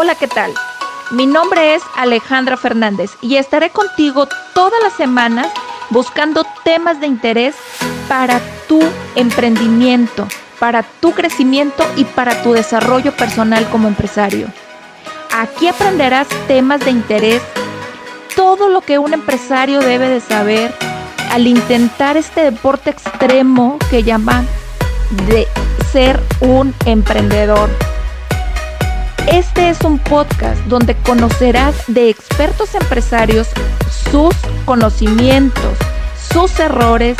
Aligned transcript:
Hola, 0.00 0.14
¿qué 0.14 0.28
tal? 0.28 0.54
Mi 1.10 1.26
nombre 1.26 1.74
es 1.74 1.82
Alejandra 1.96 2.56
Fernández 2.56 3.10
y 3.20 3.34
estaré 3.34 3.70
contigo 3.70 4.28
todas 4.54 4.80
las 4.80 4.92
semanas 4.92 5.48
buscando 5.90 6.46
temas 6.62 7.00
de 7.00 7.08
interés 7.08 7.56
para 8.06 8.40
tu 8.68 8.80
emprendimiento, 9.16 10.28
para 10.60 10.84
tu 10.84 11.10
crecimiento 11.10 11.84
y 11.96 12.04
para 12.04 12.44
tu 12.44 12.52
desarrollo 12.52 13.10
personal 13.16 13.68
como 13.70 13.88
empresario. 13.88 14.46
Aquí 15.34 15.66
aprenderás 15.66 16.28
temas 16.46 16.78
de 16.84 16.92
interés, 16.92 17.42
todo 18.36 18.68
lo 18.68 18.82
que 18.82 19.00
un 19.00 19.14
empresario 19.14 19.80
debe 19.80 20.08
de 20.08 20.20
saber 20.20 20.72
al 21.32 21.48
intentar 21.48 22.16
este 22.16 22.42
deporte 22.42 22.90
extremo 22.90 23.78
que 23.90 24.04
llaman 24.04 24.46
de 25.26 25.48
ser 25.90 26.22
un 26.38 26.72
emprendedor. 26.84 27.68
Este 29.32 29.68
es 29.68 29.82
un 29.82 29.98
podcast 29.98 30.58
donde 30.68 30.96
conocerás 31.02 31.74
de 31.86 32.08
expertos 32.08 32.74
empresarios 32.74 33.48
sus 34.10 34.34
conocimientos, 34.64 35.76
sus 36.32 36.58
errores, 36.58 37.18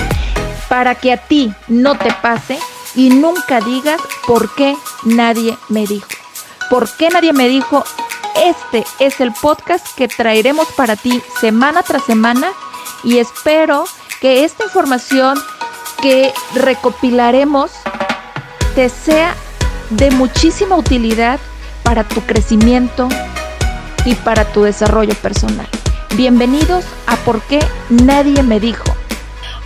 para 0.71 0.95
que 0.95 1.13
a 1.13 1.19
ti 1.19 1.53
no 1.69 1.99
te 1.99 2.11
pase 2.23 2.59
y 2.95 3.11
nunca 3.11 3.61
digas 3.61 4.01
por 4.27 4.55
qué 4.55 4.75
nadie 5.05 5.59
me 5.69 5.87
dijo. 5.87 6.09
¿Por 6.71 6.89
qué 6.97 7.11
nadie 7.11 7.35
me 7.35 7.47
dijo? 7.47 7.85
Este 8.43 8.87
es 9.01 9.21
el 9.21 9.33
podcast 9.33 9.87
que 9.95 10.09
traeremos 10.09 10.69
para 10.77 10.97
ti 10.97 11.23
semana 11.39 11.83
tras 11.83 12.05
semana 12.05 12.53
y 13.05 13.19
espero 13.19 13.85
que 14.23 14.45
esta 14.45 14.65
información 14.65 15.39
que 16.01 16.33
recopilaremos 16.55 17.71
te 18.75 18.89
sea 18.89 19.35
de 19.91 20.11
muchísima 20.11 20.75
utilidad 20.77 21.39
para 21.89 22.05
tu 22.05 22.21
crecimiento 22.21 23.09
y 24.05 24.15
para 24.17 24.45
tu 24.53 24.63
desarrollo 24.63 25.15
personal. 25.23 25.67
Bienvenidos 26.19 26.85
a 27.07 27.17
Por 27.17 27.41
qué 27.41 27.61
nadie 27.89 28.43
me 28.43 28.61
dijo. 28.61 28.95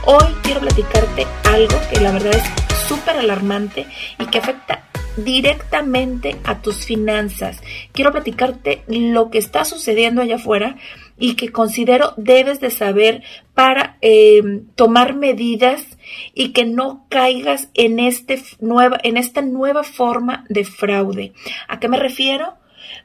Hoy 0.05 0.33
quiero 0.45 0.61
platicarte 0.61 1.27
algo 1.51 1.75
que 1.91 2.01
la 2.01 2.13
verdad 2.13 2.37
es 2.37 2.45
súper 2.87 3.17
alarmante 3.17 3.89
y 4.21 4.27
que 4.27 4.39
afecta 4.39 4.85
directamente 5.17 6.37
a 6.45 6.63
tus 6.63 6.87
finanzas. 6.87 7.61
Quiero 7.91 8.13
platicarte 8.13 8.85
lo 8.87 9.29
que 9.31 9.39
está 9.39 9.65
sucediendo 9.65 10.23
allá 10.23 10.37
afuera 10.37 10.77
y 11.19 11.35
que 11.35 11.53
considero 11.53 12.15
debes 12.17 12.61
de 12.61 12.71
saber 12.71 13.23
para 13.55 13.97
em, 14.01 14.67
tomar 14.75 15.15
medidas 15.15 15.99
y 16.35 16.51
que 16.51 16.65
no 16.65 17.07
caigas 17.09 17.69
en, 17.75 17.99
este 17.99 18.43
nueva, 18.61 18.99
en 19.03 19.17
esta 19.17 19.43
nueva 19.43 19.85
forma 19.85 20.45
de 20.49 20.65
fraude. 20.65 21.33
¿A 21.69 21.79
qué 21.81 21.89
me 21.89 21.99
refiero? 21.99 22.55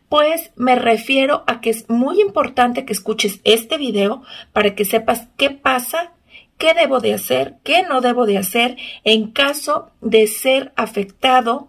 Pues 0.10 0.52
me 0.56 0.76
refiero 0.76 1.44
a 1.48 1.62
que 1.62 1.70
es 1.70 1.90
muy 1.90 2.22
importante 2.22 2.86
que 2.86 2.94
escuches 2.94 3.40
este 3.44 3.78
video 3.78 4.24
para 4.54 4.74
que 4.74 4.86
sepas 4.86 5.28
qué 5.38 5.50
pasa, 5.50 6.14
qué 6.58 6.74
debo 6.74 7.00
de 7.00 7.14
hacer, 7.14 7.56
qué 7.64 7.84
no 7.84 8.02
debo 8.02 8.26
de 8.26 8.38
hacer 8.38 8.78
en 9.04 9.32
caso 9.32 9.92
de 10.02 10.28
ser 10.28 10.72
afectado 10.76 11.68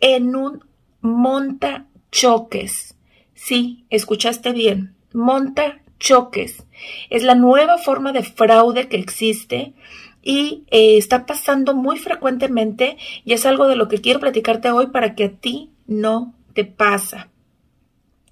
en 0.00 0.34
un 0.34 0.64
monta 1.00 1.86
choques. 2.10 2.96
Sí, 3.34 3.84
escuchaste 3.90 4.52
bien 4.52 4.97
monta 5.18 5.80
choques. 5.98 6.64
Es 7.10 7.22
la 7.24 7.34
nueva 7.34 7.76
forma 7.76 8.12
de 8.12 8.22
fraude 8.22 8.88
que 8.88 8.96
existe 8.96 9.74
y 10.22 10.64
eh, 10.70 10.96
está 10.96 11.26
pasando 11.26 11.74
muy 11.74 11.98
frecuentemente 11.98 12.96
y 13.24 13.32
es 13.32 13.46
algo 13.46 13.68
de 13.68 13.76
lo 13.76 13.88
que 13.88 14.00
quiero 14.00 14.20
platicarte 14.20 14.70
hoy 14.70 14.88
para 14.88 15.14
que 15.14 15.24
a 15.24 15.32
ti 15.32 15.70
no 15.86 16.34
te 16.54 16.64
pasa, 16.64 17.30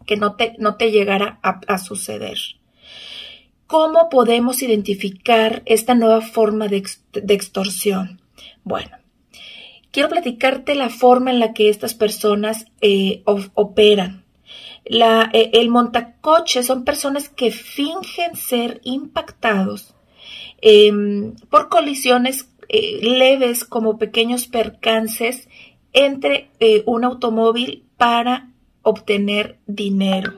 que 0.06 0.16
no 0.16 0.36
te, 0.36 0.54
no 0.58 0.76
te 0.76 0.90
llegara 0.90 1.40
a, 1.42 1.78
suceder. 1.78 2.38
¿Cómo 3.66 4.08
podemos 4.08 4.62
identificar 4.62 5.62
esta 5.66 5.94
nueva 5.94 6.20
forma 6.20 6.68
de, 6.68 6.84
extorsión? 7.28 8.20
Bueno, 8.62 8.96
quiero 9.90 10.08
platicarte 10.08 10.74
la 10.76 10.88
forma 10.88 11.30
en 11.30 11.40
la 11.40 11.52
que 11.52 11.68
estas 11.68 11.94
personas 11.94 12.66
eh, 12.80 13.22
operan. 13.24 14.25
Eh, 14.88 15.50
el 15.54 15.68
montacoche 15.68 16.62
son 16.62 16.84
personas 16.84 17.28
que 17.28 17.50
fingen 17.50 18.36
ser 18.36 18.80
impactados 18.84 19.94
em, 20.60 21.34
por 21.50 21.68
colisiones 21.68 22.48
eh, 22.68 23.00
leves 23.02 23.64
como 23.64 23.98
pequeños 23.98 24.46
percances 24.46 25.48
entre 25.92 26.50
eh, 26.60 26.84
un 26.86 27.04
automóvil 27.04 27.84
para 27.96 28.52
obtener 28.82 29.58
dinero. 29.66 30.34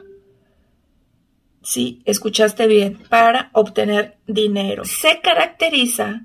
Sí, 1.62 2.00
escuchaste 2.06 2.66
bien, 2.66 2.98
para 3.10 3.50
obtener 3.52 4.16
dinero. 4.26 4.86
Se 4.86 5.20
caracteriza 5.20 6.22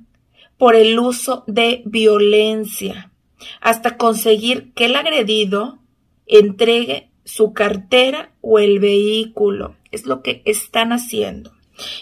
por 0.57 0.75
el 0.75 0.97
uso 0.97 1.43
de 1.47 1.81
violencia 1.85 3.11
hasta 3.59 3.97
conseguir 3.97 4.71
que 4.73 4.85
el 4.85 4.95
agredido 4.95 5.79
entregue 6.25 7.09
su 7.23 7.53
cartera 7.53 8.31
o 8.41 8.59
el 8.59 8.79
vehículo. 8.79 9.75
Es 9.91 10.05
lo 10.05 10.21
que 10.21 10.41
están 10.45 10.91
haciendo. 10.91 11.53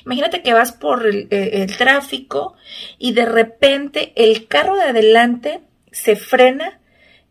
Imagínate 0.05 0.41
que 0.41 0.53
vas 0.53 0.71
por 0.71 1.05
el, 1.05 1.27
eh, 1.31 1.67
tráfico 1.77 2.55
y 2.97 3.13
de 3.13 3.25
repente 3.25 4.11
el 4.15 4.47
carro 4.47 4.75
de 4.75 4.83
adelante 4.83 5.61
se 5.91 6.15
frena 6.15 6.79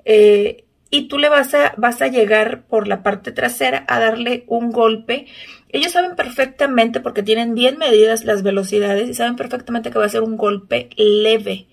eh, 0.05 0.65
y 0.91 1.09
tú 1.09 1.19
le 1.19 1.28
vas 1.28 1.55
a, 1.55 1.75
vas 1.77 2.03
a 2.03 2.09
llegar 2.09 2.65
por 2.67 2.89
la 2.89 3.03
parte 3.03 3.33
trasera 3.33 3.84
a 3.89 4.01
darle 4.01 4.45
un 4.49 4.73
golpe. 4.73 5.27
Ellos 5.69 5.93
saben 5.93 6.17
perfectamente, 6.17 7.01
porque 7.01 7.23
tienen 7.23 7.55
bien 7.55 7.78
medidas 7.78 8.25
las 8.25 8.43
velocidades 8.43 9.09
y 9.09 9.15
saben 9.15 9.37
perfectamente 9.37 9.91
que 9.91 9.99
va 9.99 10.06
a 10.06 10.11
ser 10.11 10.23
un 10.23 10.37
golpe 10.37 10.91
leve 10.97 11.69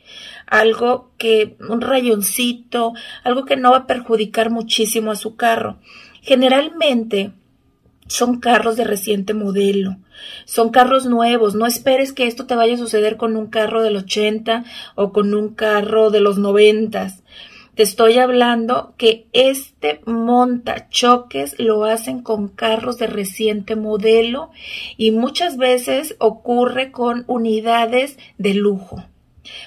algo 0.48 1.12
que, 1.18 1.58
un 1.70 1.82
rayoncito, 1.82 2.94
algo 3.24 3.46
que 3.46 3.58
no 3.58 3.72
va 3.72 3.78
a 3.80 3.88
perjudicar 3.88 4.50
muchísimo 4.50 5.12
a 5.12 5.16
su 5.16 5.36
carro. 5.36 5.78
Generalmente 6.22 7.34
son 8.08 8.40
carros 8.40 8.78
de 8.78 8.86
reciente 8.86 9.34
modelo, 9.34 9.98
son 10.46 10.70
carros 10.70 11.06
nuevos, 11.06 11.56
no 11.56 11.68
esperes 11.68 12.14
que 12.14 12.26
esto 12.26 12.48
te 12.48 12.56
vaya 12.56 12.76
a 12.76 12.78
suceder 12.78 13.18
con 13.18 13.36
un 13.36 13.48
carro 13.48 13.84
del 13.84 13.98
80 13.98 14.64
o 14.96 15.12
con 15.12 15.34
un 15.34 15.54
carro 15.54 16.10
de 16.10 16.22
los 16.22 16.38
90. 16.38 17.14
Te 17.78 17.84
estoy 17.84 18.18
hablando 18.18 18.96
que 18.98 19.28
este 19.34 20.02
monta 20.08 20.90
choques 20.90 21.60
lo 21.60 21.86
hacen 21.86 22.24
con 22.24 22.48
carros 22.48 22.98
de 22.98 23.06
reciente 23.06 23.76
modelo 23.76 24.50
y 24.98 25.12
muchas 25.12 25.58
veces 25.58 26.16
ocurre 26.18 26.92
con 26.92 27.24
unidades 27.28 28.18
de 28.40 28.56
lujo 28.56 29.04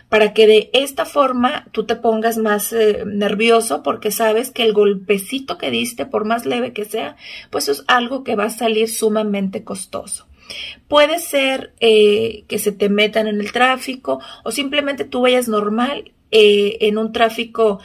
para 0.08 0.34
que 0.34 0.48
de 0.48 0.70
esta 0.72 1.04
forma 1.04 1.68
tú 1.70 1.86
te 1.86 1.94
pongas 1.94 2.36
más 2.36 2.72
eh, 2.72 3.04
nervioso 3.06 3.84
porque 3.84 4.10
sabes 4.10 4.50
que 4.50 4.64
el 4.64 4.72
golpecito 4.72 5.56
que 5.56 5.70
diste, 5.70 6.04
por 6.04 6.24
más 6.24 6.46
leve 6.46 6.72
que 6.72 6.86
sea, 6.86 7.14
pues 7.50 7.68
es 7.68 7.84
algo 7.86 8.24
que 8.24 8.34
va 8.34 8.46
a 8.46 8.50
salir 8.50 8.88
sumamente 8.90 9.62
costoso. 9.62 10.26
Puede 10.88 11.20
ser 11.20 11.74
eh, 11.78 12.42
que 12.48 12.58
se 12.58 12.72
te 12.72 12.88
metan 12.88 13.28
en 13.28 13.40
el 13.40 13.52
tráfico 13.52 14.20
o 14.42 14.50
simplemente 14.50 15.04
tú 15.04 15.20
vayas 15.20 15.46
normal 15.46 16.10
eh, 16.30 16.78
en 16.80 16.98
un 16.98 17.12
tráfico 17.12 17.80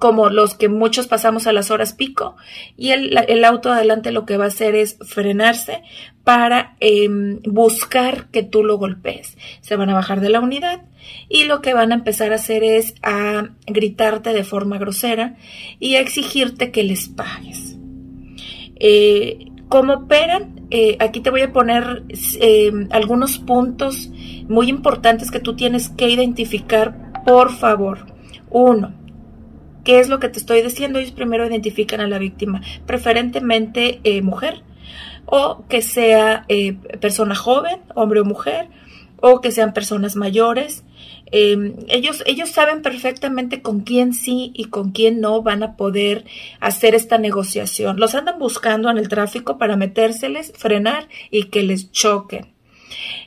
como 0.00 0.30
los 0.30 0.54
que 0.54 0.68
muchos 0.68 1.06
pasamos 1.06 1.46
a 1.46 1.52
las 1.52 1.70
horas 1.70 1.92
pico 1.92 2.36
y 2.76 2.90
el, 2.90 3.44
auto 3.44 3.70
adelante 3.70 4.12
lo 4.12 4.24
que 4.24 4.38
va 4.38 4.44
a 4.44 4.48
hacer 4.48 4.74
es 4.74 4.96
frenarse 5.02 5.82
para 6.24 6.74
em, 6.80 7.40
buscar 7.42 8.30
que 8.30 8.42
tú 8.42 8.64
lo 8.64 8.78
golpees. 8.78 9.36
Se 9.60 9.76
van 9.76 9.90
a 9.90 9.94
bajar 9.94 10.20
de 10.20 10.30
la 10.30 10.40
unidad 10.40 10.82
y 11.28 11.44
lo 11.44 11.60
que 11.60 11.74
van 11.74 11.92
a 11.92 11.96
empezar 11.96 12.32
a 12.32 12.36
hacer 12.36 12.64
es 12.64 12.94
a 13.02 13.50
gritarte 13.66 14.32
de 14.32 14.42
forma 14.42 14.78
grosera 14.78 15.36
y 15.78 15.96
a 15.96 16.00
exigirte 16.00 16.70
que 16.70 16.82
les 16.82 17.08
pagues. 17.08 17.76
Eh, 18.76 19.49
¿Cómo 19.70 19.94
operan? 19.94 20.66
Eh, 20.70 20.96
aquí 21.00 21.20
te 21.20 21.30
voy 21.30 21.42
a 21.42 21.52
poner 21.52 22.02
em, 22.40 22.88
algunos 22.90 23.38
puntos 23.38 24.10
muy 24.48 24.68
importantes 24.68 25.30
que 25.30 25.40
tú 25.40 25.56
tienes 25.56 25.88
que 25.88 26.10
identificar, 26.10 27.12
por 27.24 27.52
favor. 27.52 28.06
Uno, 28.50 28.92
¿Qué 29.84 29.98
es 29.98 30.08
lo 30.08 30.20
que 30.20 30.28
te 30.28 30.38
estoy 30.38 30.60
diciendo? 30.60 30.98
Ellos 30.98 31.12
primero 31.12 31.46
identifican 31.46 32.00
a 32.00 32.08
la 32.08 32.18
víctima, 32.18 32.60
preferentemente 32.84 34.00
eh, 34.04 34.22
mujer, 34.22 34.62
o 35.24 35.64
que 35.68 35.82
sea 35.82 36.44
eh, 36.48 36.74
persona 37.00 37.34
joven, 37.34 37.80
hombre 37.94 38.20
o 38.20 38.24
mujer, 38.24 38.68
o 39.20 39.40
que 39.40 39.52
sean 39.52 39.72
personas 39.72 40.16
mayores. 40.16 40.84
Em, 41.32 41.74
ellos, 41.88 42.22
ellos 42.26 42.50
saben 42.50 42.82
perfectamente 42.82 43.62
con 43.62 43.80
quién 43.80 44.12
sí 44.12 44.52
y 44.54 44.66
con 44.66 44.90
quién 44.90 45.20
no 45.20 45.42
van 45.42 45.62
a 45.62 45.76
poder 45.76 46.24
hacer 46.58 46.94
esta 46.94 47.18
negociación. 47.18 47.98
Los 47.98 48.14
andan 48.14 48.38
buscando 48.38 48.90
en 48.90 48.98
el 48.98 49.08
tráfico 49.08 49.58
para 49.58 49.76
metérseles, 49.76 50.52
frenar 50.56 51.08
y 51.30 51.44
que 51.44 51.62
les 51.62 51.92
choquen. 51.92 52.52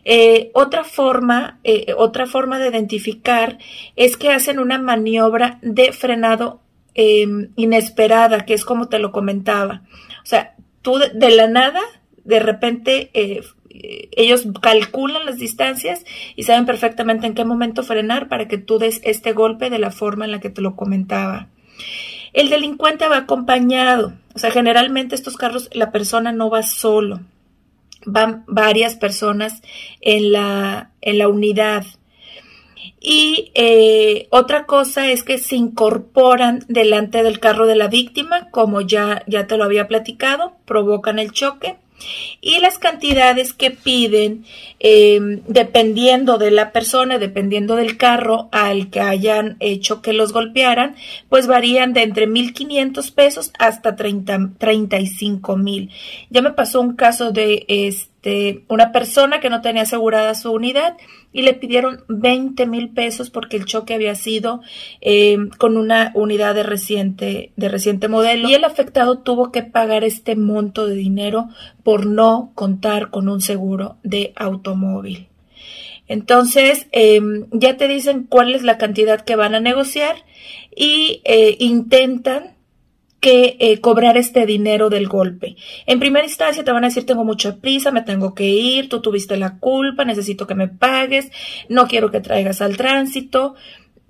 Eh, 0.06 0.52
otra 0.54 0.84
forma, 0.84 1.60
eh, 1.64 1.94
otra 1.98 2.26
forma 2.26 2.60
de 2.60 2.68
identificar 2.70 3.58
es 3.96 4.18
que 4.18 4.32
hacen 4.32 4.60
una 4.60 4.78
maniobra 4.78 5.60
de 5.62 5.94
frenado 5.94 6.62
em, 6.96 7.50
inesperada, 7.56 8.46
que 8.46 8.54
es 8.54 8.66
como 8.66 8.88
te 8.88 9.00
lo 9.00 9.12
comentaba. 9.12 9.84
O 10.24 10.26
sea, 10.26 10.56
tú 10.82 10.98
de, 10.98 11.30
la 11.32 11.48
nada, 11.48 11.82
de 12.24 12.40
repente, 12.40 13.10
eh, 13.14 13.42
ellos 13.74 14.48
calculan 14.62 15.26
las 15.26 15.38
distancias 15.38 16.06
y 16.36 16.44
saben 16.44 16.66
perfectamente 16.66 17.28
en 17.28 17.34
qué 17.34 17.44
momento 17.46 17.84
frenar 17.84 18.30
para 18.30 18.48
que 18.48 18.58
tú 18.58 18.78
des 18.78 19.02
este 19.04 19.34
golpe 19.34 19.70
de 19.70 19.80
la 19.80 19.92
forma 19.92 20.26
en 20.26 20.32
la 20.32 20.40
que 20.40 20.50
te 20.50 20.62
lo 20.62 20.76
comentaba. 20.76 21.48
El 22.34 22.50
delincuente 22.50 23.08
va 23.08 23.18
acompañado, 23.18 24.14
o 24.34 24.40
sea, 24.40 24.52
generalmente 24.52 25.16
estos 25.16 25.38
carros 25.38 25.70
la 25.74 25.92
persona 25.92 26.32
no 26.32 26.50
va 26.50 26.64
solo, 26.64 27.22
van 28.06 28.44
varias 28.48 28.96
personas 28.96 29.62
en 30.02 30.32
la, 30.32 30.92
en 31.02 31.18
la 31.18 31.28
unidad. 31.28 31.86
Y 33.00 33.52
eh, 33.54 34.28
otra 34.30 34.66
cosa 34.66 35.12
es 35.12 35.24
que 35.24 35.38
se 35.38 35.56
incorporan 35.56 36.64
delante 36.70 37.22
del 37.22 37.40
carro 37.40 37.68
de 37.68 37.76
la 37.76 37.88
víctima, 37.88 38.50
como 38.50 38.82
ya, 38.82 39.24
ya 39.28 39.46
te 39.46 39.58
lo 39.58 39.66
había 39.66 39.88
platicado, 39.88 40.54
provocan 40.66 41.20
el 41.20 41.32
choque 41.32 41.78
y 42.42 42.60
las 42.60 42.78
cantidades 42.78 43.54
que 43.54 43.72
piden, 43.72 44.46
em, 44.80 45.42
dependiendo 45.48 46.38
de 46.38 46.52
la 46.52 46.72
persona, 46.72 47.20
dependiendo 47.20 47.76
del 47.76 47.98
carro 47.98 48.50
al 48.52 48.90
que 48.90 49.02
hayan 49.02 49.58
hecho 49.60 50.02
que 50.02 50.14
los 50.14 50.34
golpearan, 50.34 50.96
pues 51.30 51.48
varían 51.48 51.94
de 51.94 52.04
entre 52.04 52.28
1.500 52.28 53.12
pesos 53.12 53.52
hasta 53.60 53.96
30, 53.96 54.52
35 54.58 55.58
mil. 55.58 55.90
Ya 56.30 56.42
me 56.42 56.52
pasó 56.52 56.82
un 56.82 56.96
caso 56.96 57.32
de 57.32 57.66
este, 57.68 58.13
una 58.70 58.92
persona 58.92 59.40
que 59.40 59.50
no 59.50 59.62
tenía 59.62 59.82
asegurada 59.82 60.34
su 60.36 60.52
unidad 60.52 60.96
y 61.34 61.42
le 61.42 61.54
pidieron 61.54 62.04
20 62.08 62.66
mil 62.68 62.90
pesos 62.90 63.30
porque 63.30 63.58
el 63.58 63.66
choque 63.66 63.94
había 63.94 64.16
sido 64.16 64.62
eh, 65.02 65.38
con 65.58 65.76
una 65.76 66.12
unidad 66.16 66.56
de 66.56 66.64
reciente, 66.64 67.52
de 67.56 67.70
reciente 67.70 68.08
modelo 68.08 68.48
y 68.48 68.54
el 68.54 68.64
afectado 68.64 69.20
tuvo 69.20 69.52
que 69.52 69.64
pagar 69.64 70.04
este 70.04 70.36
monto 70.36 70.86
de 70.86 70.96
dinero 70.96 71.50
por 71.84 72.06
no 72.06 72.52
contar 72.56 73.10
con 73.10 73.28
un 73.28 73.42
seguro 73.42 73.98
de 74.04 74.32
automóvil. 74.36 75.28
Entonces, 76.08 76.88
em, 76.92 77.48
ya 77.52 77.78
te 77.78 77.88
dicen 77.88 78.26
cuál 78.30 78.56
es 78.56 78.64
la 78.64 78.78
cantidad 78.78 79.22
que 79.22 79.36
van 79.36 79.56
a 79.56 79.60
negociar 79.60 80.16
y 80.76 81.22
eh, 81.24 81.56
intentan 81.60 82.53
que 83.24 83.56
eh, 83.62 83.80
cobrar 83.80 84.18
este 84.18 84.46
dinero 84.46 84.90
del 84.90 85.08
golpe. 85.08 85.56
En 85.86 85.98
primera 86.02 86.26
instancia 86.26 86.62
te 86.66 86.74
van 86.74 86.84
a 86.84 86.88
decir 86.88 87.06
tengo 87.06 87.24
mucha 87.24 87.56
prisa, 87.56 87.90
me 87.90 88.02
tengo 88.02 88.36
que 88.36 88.44
ir, 88.44 88.90
tú 88.90 89.02
tuviste 89.02 89.38
la 89.38 89.60
culpa, 89.60 90.04
necesito 90.04 90.46
que 90.46 90.56
me 90.56 90.68
pagues, 90.68 91.32
no 91.70 91.88
quiero 91.88 92.12
que 92.12 92.20
traigas 92.20 92.62
al 92.62 92.76
tránsito. 92.76 93.56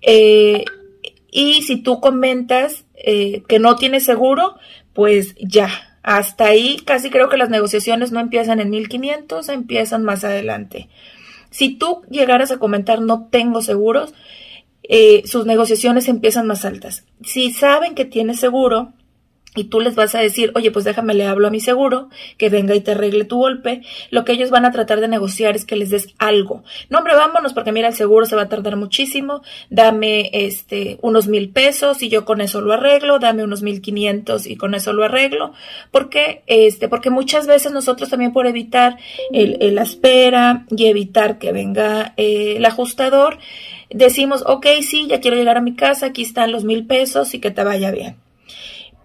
Eh, 0.01 0.65
y 1.29 1.61
si 1.61 1.77
tú 1.77 2.01
comentas 2.01 2.85
eh, 2.95 3.43
que 3.47 3.59
no 3.59 3.75
tienes 3.75 4.03
seguro, 4.03 4.55
pues 4.93 5.35
ya, 5.39 5.69
hasta 6.01 6.45
ahí 6.45 6.77
casi 6.83 7.11
creo 7.11 7.29
que 7.29 7.37
las 7.37 7.51
negociaciones 7.51 8.11
no 8.11 8.19
empiezan 8.19 8.59
en 8.59 8.71
1500, 8.71 9.47
empiezan 9.49 10.03
más 10.03 10.23
adelante. 10.23 10.89
Si 11.51 11.75
tú 11.75 12.01
llegaras 12.09 12.51
a 12.51 12.57
comentar 12.57 12.99
no 12.99 13.27
tengo 13.29 13.61
seguros, 13.61 14.15
sus 15.25 15.45
negociaciones 15.45 16.07
empiezan 16.07 16.47
más 16.47 16.65
altas. 16.65 17.05
Si 17.23 17.53
saben 17.53 17.93
que 17.93 18.05
tienes 18.05 18.39
seguro, 18.39 18.91
y 19.55 19.65
tú 19.65 19.79
les 19.79 19.95
vas 19.95 20.15
a 20.15 20.19
decir, 20.19 20.51
oye, 20.55 20.71
pues 20.71 20.85
déjame, 20.85 21.13
le 21.13 21.25
hablo 21.25 21.47
a 21.47 21.51
mi 21.51 21.59
seguro, 21.59 22.09
que 22.37 22.49
venga 22.49 22.75
y 22.75 22.81
te 22.81 22.91
arregle 22.91 23.25
tu 23.25 23.37
golpe, 23.37 23.81
lo 24.09 24.25
que 24.25 24.31
ellos 24.31 24.49
van 24.49 24.65
a 24.65 24.71
tratar 24.71 24.99
de 24.99 25.07
negociar 25.07 25.55
es 25.55 25.65
que 25.65 25.75
les 25.75 25.89
des 25.89 26.07
algo. 26.17 26.63
No, 26.89 26.99
hombre, 26.99 27.15
vámonos, 27.15 27.53
porque 27.53 27.71
mira, 27.71 27.89
el 27.89 27.93
seguro 27.93 28.25
se 28.25 28.35
va 28.35 28.43
a 28.43 28.49
tardar 28.49 28.75
muchísimo, 28.75 29.43
dame 29.69 30.29
este, 30.33 30.97
unos 31.01 31.27
mil 31.27 31.49
pesos 31.49 32.01
y 32.01 32.09
yo 32.09 32.25
con 32.25 32.41
eso 32.41 32.61
lo 32.61 32.73
arreglo, 32.73 33.19
dame 33.19 33.43
unos 33.43 33.61
mil 33.61 33.81
quinientos 33.81 34.47
y 34.47 34.55
con 34.55 34.73
eso 34.73 34.93
lo 34.93 35.03
arreglo, 35.03 35.53
porque, 35.91 36.43
este, 36.47 36.87
porque 36.87 37.09
muchas 37.09 37.47
veces 37.47 37.71
nosotros 37.71 38.09
también 38.09 38.33
por 38.33 38.47
evitar 38.47 38.97
el, 39.31 39.75
la 39.75 39.83
espera 39.83 40.65
y 40.75 40.87
evitar 40.87 41.37
que 41.37 41.51
venga 41.51 42.13
eh, 42.17 42.55
el 42.57 42.65
ajustador, 42.65 43.37
decimos, 43.89 44.43
ok, 44.45 44.65
sí, 44.81 45.07
ya 45.07 45.19
quiero 45.19 45.37
llegar 45.37 45.57
a 45.57 45.61
mi 45.61 45.75
casa, 45.75 46.07
aquí 46.07 46.23
están 46.23 46.51
los 46.51 46.63
mil 46.63 46.85
pesos 46.87 47.33
y 47.33 47.39
que 47.39 47.51
te 47.51 47.63
vaya 47.63 47.91
bien. 47.91 48.22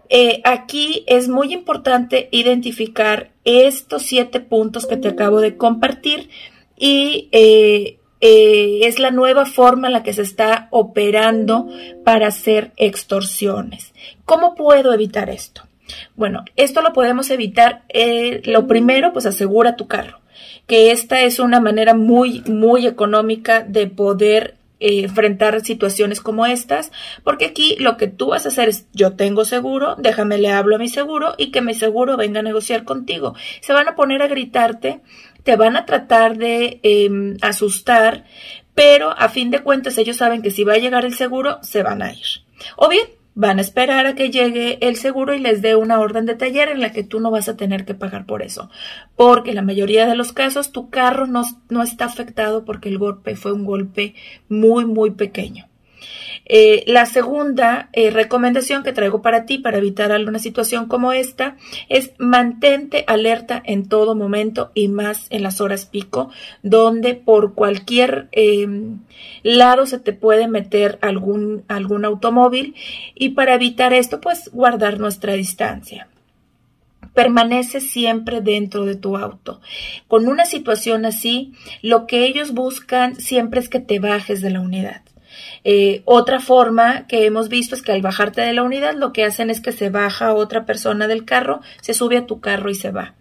Eh, 0.09 0.41
aquí 0.45 1.05
es 1.07 1.29
muy 1.29 1.53
importante 1.53 2.29
identificar 2.33 3.31
estos 3.45 4.03
siete 4.03 4.41
puntos 4.41 4.87
que 4.87 4.97
te 4.97 5.09
acabo 5.09 5.41
de 5.41 5.57
compartir 5.57 6.31
y 6.77 7.29
eh, 7.33 7.99
eh, 8.21 8.81
es 8.83 8.99
la 8.99 9.11
nueva 9.11 9.45
forma 9.45 9.89
en 9.89 9.93
la 9.93 10.03
que 10.03 10.13
se 10.13 10.23
está 10.23 10.69
operando 10.71 11.69
para 12.05 12.29
hacer 12.29 12.73
extorsiones. 12.77 13.93
¿Cómo 14.25 14.55
puedo 14.55 14.93
evitar 14.93 15.29
esto? 15.29 15.63
Bueno, 16.17 16.45
esto 16.57 16.83
lo 16.83 16.93
podemos 16.93 17.31
evitar. 17.31 17.83
lo 18.45 18.67
primero, 18.67 19.13
pues 19.13 19.27
asegura 19.27 19.77
tu 19.77 19.87
carro 19.87 20.21
que 20.69 20.91
esta 20.91 21.23
es 21.23 21.39
una 21.39 21.61
manera 21.61 21.95
muy, 21.95 22.43
muy 22.47 22.87
económica 22.87 23.63
de 23.63 23.87
poder 23.87 24.58
eh, 24.81 25.01
enfrentar 25.03 25.61
situaciones 25.61 26.21
como 26.21 26.47
estas, 26.47 26.93
porque 27.25 27.47
aquí 27.47 27.77
lo 27.81 27.97
que 27.97 28.07
tú 28.07 28.29
vas 28.29 28.45
a 28.45 28.49
hacer 28.49 28.69
es, 28.69 28.87
yo 28.93 29.17
tengo 29.17 29.45
seguro, 29.45 29.97
déjame 29.99 30.39
le 30.39 30.51
hablo 30.51 30.77
a 30.77 30.79
mi 30.79 30.89
seguro 30.89 31.35
y 31.37 31.51
que 31.51 31.63
mi 31.63 31.75
seguro 31.75 32.17
venga 32.17 32.41
a 32.41 32.45
negociar 32.45 32.85
contigo. 32.85 33.35
Se 33.61 33.73
van 33.73 33.89
a 33.89 33.97
poner 33.97 34.23
a 34.23 34.29
gritarte, 34.29 35.01
te 35.43 35.57
van 35.57 35.77
a 35.77 35.85
tratar 35.85 36.37
de 36.37 36.81
em, 36.83 37.37
asustar, 37.41 38.25
pero 38.75 39.11
a 39.11 39.29
fin 39.29 39.51
de 39.51 39.61
cuentas 39.65 39.99
ellos 39.99 40.17
saben 40.17 40.43
que 40.43 40.51
si 40.51 40.63
va 40.63 40.75
a 40.75 40.79
llegar 40.79 41.05
el 41.05 41.15
seguro, 41.15 41.59
se 41.63 41.83
van 41.83 42.03
a 42.03 42.13
ir. 42.13 42.27
O 42.77 42.89
bien, 42.89 43.07
van 43.39 43.59
a 43.59 43.61
esperar 43.61 44.05
a 44.07 44.17
que 44.17 44.31
llegue 44.31 44.79
el 44.81 44.97
seguro 44.97 45.33
y 45.33 45.39
les 45.39 45.63
dé 45.63 45.77
una 45.77 46.01
orden 46.01 46.27
de 46.27 46.35
taller 46.35 46.71
en 46.71 46.81
la 46.81 46.91
que 46.91 47.05
tú 47.05 47.21
no 47.21 47.31
vas 47.31 47.49
a 47.49 47.57
tener 47.57 47.85
que 47.85 47.95
pagar 47.95 48.27
por 48.27 48.43
eso. 48.43 48.69
Porque 49.15 49.51
en 49.51 49.57
la 49.57 49.63
mayoría 49.63 50.09
de 50.09 50.17
los 50.17 50.33
casos 50.33 50.73
tu 50.73 50.91
carro 50.91 51.29
no, 51.29 51.45
no 51.69 51.85
está 51.85 52.07
afectado 52.07 52.65
porque 52.65 52.89
el 52.89 52.99
golpe 52.99 53.37
fue 53.37 53.53
un 53.53 53.65
golpe 53.65 54.17
muy, 54.49 54.87
muy 54.87 55.13
pequeño. 55.13 55.69
Eh, 56.45 56.83
la 56.87 57.05
segunda 57.07 57.91
eh, 57.93 58.11
recomendación 58.11 58.83
que 58.83 58.93
traigo 58.93 59.21
para 59.21 59.45
ti 59.45 59.59
para 59.59 59.79
evitar 59.79 60.13
alguna 60.13 60.39
situación 60.39 60.87
como 60.87 61.13
esta 61.13 61.57
es 61.89 62.13
mantente 62.19 63.05
alerta 63.07 63.63
en 63.65 63.89
todo 63.89 64.15
momento 64.15 64.71
y 64.75 64.89
más 64.89 65.27
en 65.31 65.43
las 65.43 65.61
horas 65.61 65.87
pico, 65.87 66.31
donde 66.63 67.15
por 67.15 67.55
cualquier 67.55 68.29
em, 68.33 69.01
lado 69.43 69.87
se 69.87 69.99
te 69.99 70.13
puede 70.13 70.49
meter 70.49 70.99
algún, 71.03 71.65
algún 71.69 72.05
automóvil 72.05 72.75
y 73.15 73.31
para 73.31 73.55
evitar 73.55 73.93
esto, 73.93 74.21
pues 74.21 74.51
guardar 74.53 74.99
nuestra 74.99 75.35
distancia 75.35 76.09
permanece 77.15 77.81
siempre 77.81 78.41
dentro 78.41 78.85
de 78.85 78.95
tu 78.95 79.17
auto. 79.17 79.61
Con 80.07 80.29
una 80.29 80.45
situación 80.45 81.05
así, 81.05 81.53
lo 81.83 82.07
que 82.07 82.25
ellos 82.27 82.53
buscan 82.53 83.17
siempre 83.17 83.59
es 83.59 83.69
que 83.69 83.81
te 83.81 83.99
bajes 83.99 84.41
de 84.41 84.51
la 84.51 84.61
unidad. 84.61 85.03
Eh, 85.65 86.03
otra 86.05 86.41
forma 86.41 87.07
que 87.07 87.27
hemos 87.27 87.49
visto 87.49 87.75
es 87.75 87.83
que 87.83 87.93
al 87.93 88.03
bajarte 88.03 88.41
de 88.41 88.53
la 88.53 88.63
unidad 88.63 88.95
lo 88.95 89.13
que 89.13 89.25
hacen 89.25 89.51
es 89.51 89.61
que 89.61 89.73
se 89.73 89.91
baja 89.91 90.35
otra 90.35 90.65
persona 90.65 91.09
del 91.09 91.25
carro, 91.25 91.61
se 91.81 91.95
sube 91.95 92.17
a 92.17 92.27
tu 92.27 92.41
carro 92.41 92.71
y 92.71 92.75
se 92.75 92.91
va. 92.91 93.15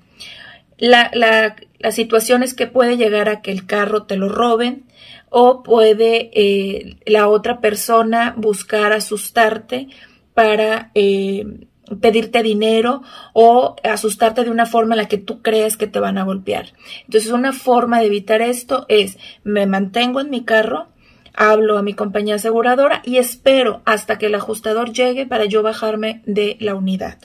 La, 0.77 1.09
la, 1.13 1.55
situación 1.91 2.43
es 2.43 2.53
que 2.53 2.67
puede 2.67 2.97
llegar 2.97 3.29
a 3.29 3.41
que 3.41 3.51
el 3.51 3.65
carro 3.65 4.03
te 4.03 4.15
lo 4.15 4.29
roben 4.29 4.85
o 5.29 5.63
puede 5.63 6.29
eh, 6.33 6.97
la 7.05 7.27
otra 7.27 7.61
persona 7.61 8.33
buscar 8.37 8.93
asustarte 8.93 9.87
para 10.33 10.91
eh, 10.93 11.67
pedirte 12.01 12.43
dinero 12.43 13.01
o 13.33 13.75
asustarte 13.83 14.43
de 14.43 14.49
una 14.49 14.65
forma 14.65 14.95
en 14.95 14.99
la 14.99 15.07
que 15.07 15.17
tú 15.17 15.41
crees 15.41 15.77
que 15.77 15.87
te 15.87 15.99
van 15.99 16.17
a 16.17 16.23
golpear. 16.23 16.73
Entonces 17.05 17.31
una 17.31 17.53
forma 17.53 17.99
de 17.99 18.07
evitar 18.07 18.41
esto 18.41 18.85
es 18.89 19.17
me 19.43 19.65
mantengo 19.65 20.19
en 20.19 20.29
mi 20.29 20.43
carro, 20.43 20.87
hablo 21.37 21.77
a 21.77 21.83
mi 21.83 21.93
compañía 21.93 22.35
aseguradora 22.35 23.01
y 23.05 23.17
espero 23.17 23.81
hasta 23.85 24.17
que 24.17 24.25
el 24.25 24.35
ajustador 24.35 24.91
llegue 24.91 25.25
para 25.25 25.45
yo 25.45 25.63
bajarme 25.63 26.21
de 26.25 26.57
la 26.59 26.75
unidad. 26.75 27.19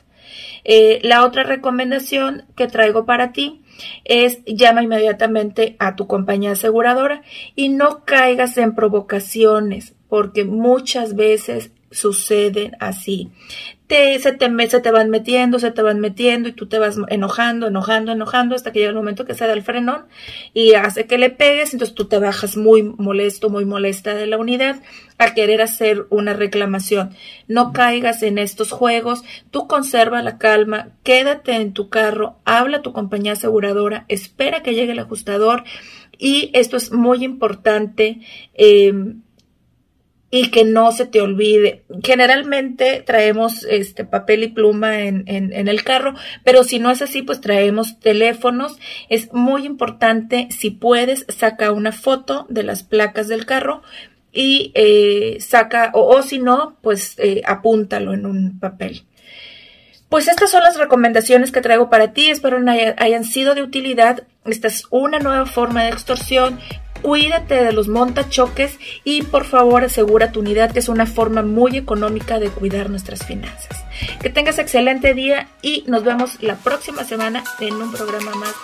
Eh, 0.64 1.00
la 1.02 1.24
otra 1.24 1.42
recomendación 1.42 2.44
que 2.54 2.68
traigo 2.68 3.04
para 3.04 3.32
ti 3.32 3.62
es 4.04 4.44
llama 4.44 4.82
inmediatamente 4.82 5.74
a 5.80 5.96
tu 5.96 6.06
compañía 6.06 6.52
aseguradora 6.52 7.22
y 7.56 7.70
no 7.70 8.04
caigas 8.04 8.56
en 8.58 8.74
provocaciones 8.74 9.94
porque 10.08 10.44
muchas 10.44 11.16
veces 11.16 11.72
suceden 11.92 12.76
así 12.80 13.30
se, 14.18 14.32
te, 14.32 14.68
se 14.68 14.80
te 14.80 14.90
van 14.90 15.10
metiendo, 15.10 15.58
se 15.58 15.70
te 15.70 15.82
van 15.82 16.00
metiendo 16.00 16.48
y 16.48 16.52
tú 16.52 16.66
te 16.66 16.78
vas 16.78 16.96
enojando, 17.08 17.66
enojando, 17.66 18.12
enojando 18.12 18.54
hasta 18.54 18.72
que 18.72 18.78
llega 18.78 18.90
el 18.90 18.96
momento 18.96 19.26
que 19.26 19.34
se 19.34 19.46
da 19.46 19.52
el 19.52 19.62
frenón 19.62 20.06
y 20.54 20.74
hace 20.74 21.06
que 21.06 21.18
le 21.18 21.30
pegues, 21.30 21.72
entonces 21.72 21.94
tú 21.94 22.06
te 22.06 22.18
bajas 22.18 22.56
muy 22.56 22.82
molesto, 22.82 23.50
muy 23.50 23.64
molesta 23.64 24.14
de 24.14 24.26
la 24.26 24.38
unidad 24.38 24.80
a 25.18 25.34
querer 25.34 25.60
hacer 25.60 26.06
una 26.08 26.32
reclamación. 26.32 27.14
No 27.48 27.72
caigas 27.72 28.22
en 28.22 28.38
estos 28.38 28.70
juegos, 28.70 29.24
tú 29.50 29.66
conserva 29.66 30.22
la 30.22 30.38
calma, 30.38 30.88
quédate 31.02 31.52
en 31.56 31.72
tu 31.72 31.90
carro, 31.90 32.36
habla 32.44 32.78
a 32.78 32.82
tu 32.82 32.92
compañía 32.92 33.32
aseguradora, 33.32 34.06
espera 34.08 34.62
que 34.62 34.74
llegue 34.74 34.92
el 34.92 35.00
ajustador 35.00 35.64
y 36.18 36.50
esto 36.54 36.76
es 36.76 36.92
muy 36.92 37.24
importante. 37.24 38.20
Eh, 38.54 38.92
y 40.34 40.50
que 40.50 40.64
no 40.64 40.92
se 40.92 41.04
te 41.04 41.20
olvide. 41.20 41.84
Generalmente 42.02 43.02
traemos 43.04 43.64
este 43.64 44.06
papel 44.06 44.44
y 44.44 44.48
pluma 44.48 45.00
en, 45.00 45.24
en, 45.26 45.68
el 45.68 45.84
carro, 45.84 46.14
pero 46.42 46.64
si 46.64 46.78
no 46.78 46.90
es 46.90 47.02
así, 47.02 47.20
pues 47.20 47.42
traemos 47.42 48.00
teléfonos. 48.00 48.78
Es 49.10 49.30
muy 49.34 49.66
importante, 49.66 50.48
si 50.50 50.70
puedes, 50.70 51.26
saca 51.28 51.70
una 51.70 51.92
foto 51.92 52.46
de 52.48 52.62
las 52.62 52.82
placas 52.82 53.28
del 53.28 53.44
carro 53.44 53.82
y 54.32 54.72
eh, 54.74 55.36
saca, 55.40 55.90
o, 55.92 56.22
si 56.22 56.38
no, 56.38 56.78
pues 56.80 57.14
eh, 57.18 57.42
apúntalo 57.44 58.14
en 58.14 58.24
un 58.24 58.58
papel. 58.58 59.04
Pues 60.08 60.28
estas 60.28 60.50
son 60.50 60.62
las 60.62 60.78
recomendaciones 60.78 61.52
que 61.52 61.60
traigo 61.60 61.90
para 61.90 62.14
ti. 62.14 62.30
Espero 62.30 62.58
hayan 62.96 63.24
sido 63.24 63.54
de 63.54 63.62
utilidad. 63.62 64.26
Esta 64.46 64.68
es 64.68 64.84
una 64.88 65.18
nueva 65.18 65.44
forma 65.44 65.84
de 65.84 65.90
extorsión 65.90 66.58
cuídate 67.02 67.62
de 67.62 67.72
los 67.72 67.88
montachoques 67.88 68.78
y 69.04 69.22
por 69.22 69.44
favor 69.44 69.84
asegura 69.84 70.32
tu 70.32 70.40
unidad 70.40 70.72
que 70.72 70.78
es 70.78 70.88
una 70.88 71.06
forma 71.06 71.42
muy 71.42 71.76
económica 71.76 72.38
de 72.38 72.48
cuidar 72.48 72.90
nuestras 72.90 73.24
finanzas. 73.26 73.84
Que 74.20 74.30
tengas 74.30 74.58
excelente 74.58 75.14
día 75.14 75.48
y 75.60 75.84
nos 75.86 76.04
vemos 76.04 76.42
la 76.42 76.56
próxima 76.56 77.04
semana 77.04 77.44
en 77.60 77.74
un 77.74 77.92
programa 77.92 78.32
más 78.34 78.54